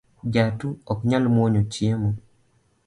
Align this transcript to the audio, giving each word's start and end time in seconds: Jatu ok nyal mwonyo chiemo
Jatu 0.33 0.67
ok 0.91 0.99
nyal 1.09 1.25
mwonyo 1.33 1.61
chiemo 1.73 2.09